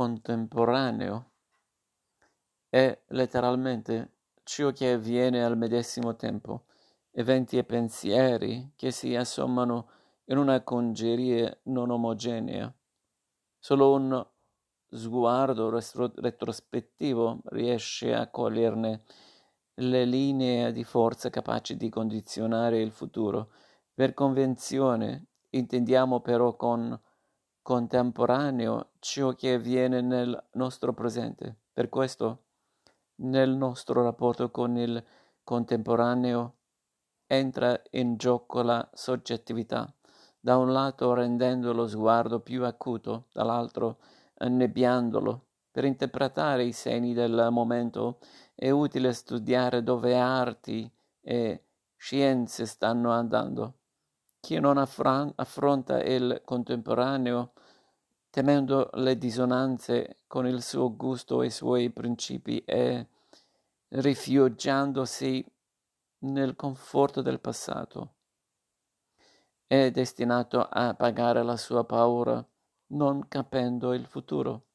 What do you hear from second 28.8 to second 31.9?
ciò che avviene nel nostro presente. Per